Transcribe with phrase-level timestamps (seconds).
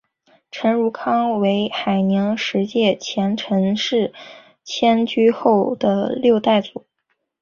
[0.49, 4.11] 陈汝康为海宁十庙前陈氏
[4.63, 6.87] 迁居后的六代祖。